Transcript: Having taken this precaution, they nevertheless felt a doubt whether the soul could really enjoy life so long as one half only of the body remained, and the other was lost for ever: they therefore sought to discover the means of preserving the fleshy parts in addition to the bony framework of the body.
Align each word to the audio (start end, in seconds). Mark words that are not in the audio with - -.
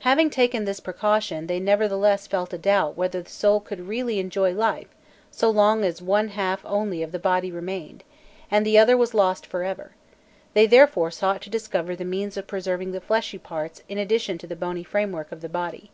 Having 0.00 0.30
taken 0.30 0.64
this 0.64 0.80
precaution, 0.80 1.46
they 1.46 1.60
nevertheless 1.60 2.26
felt 2.26 2.52
a 2.52 2.58
doubt 2.58 2.96
whether 2.96 3.22
the 3.22 3.30
soul 3.30 3.60
could 3.60 3.86
really 3.86 4.18
enjoy 4.18 4.52
life 4.52 4.88
so 5.30 5.48
long 5.48 5.84
as 5.84 6.02
one 6.02 6.30
half 6.30 6.64
only 6.64 7.04
of 7.04 7.12
the 7.12 7.20
body 7.20 7.52
remained, 7.52 8.02
and 8.50 8.66
the 8.66 8.76
other 8.76 8.96
was 8.96 9.14
lost 9.14 9.46
for 9.46 9.62
ever: 9.62 9.92
they 10.54 10.66
therefore 10.66 11.12
sought 11.12 11.40
to 11.42 11.50
discover 11.50 11.94
the 11.94 12.04
means 12.04 12.36
of 12.36 12.48
preserving 12.48 12.90
the 12.90 13.00
fleshy 13.00 13.38
parts 13.38 13.80
in 13.88 13.96
addition 13.96 14.38
to 14.38 14.48
the 14.48 14.56
bony 14.56 14.82
framework 14.82 15.30
of 15.30 15.40
the 15.40 15.48
body. 15.48 15.92